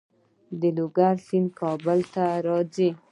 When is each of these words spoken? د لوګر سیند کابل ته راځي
د 0.59 0.61
لوګر 0.77 1.15
سیند 1.27 1.49
کابل 1.59 1.99
ته 2.13 2.25
راځي 2.45 2.89